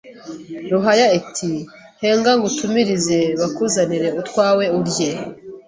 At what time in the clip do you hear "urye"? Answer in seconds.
4.79-5.09